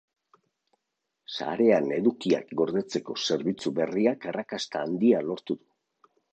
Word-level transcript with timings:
Sarean 1.35 1.91
edukiak 1.97 2.49
gordetzeko 2.63 3.19
zerbitzu 3.27 3.75
berriak 3.83 4.29
arrakasta 4.35 4.85
handia 4.89 5.25
lortu 5.33 5.63
du. 5.63 6.15